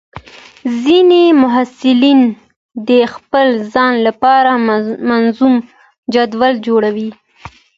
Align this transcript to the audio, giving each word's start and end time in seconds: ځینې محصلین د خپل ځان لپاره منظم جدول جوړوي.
ځینې 0.81 1.23
محصلین 1.41 2.19
د 2.89 2.91
خپل 3.13 3.47
ځان 3.73 3.93
لپاره 4.07 4.51
منظم 5.09 5.53
جدول 6.13 6.53
جوړوي. 6.67 7.09